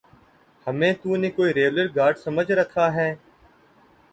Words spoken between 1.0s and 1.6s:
تو نے کوئی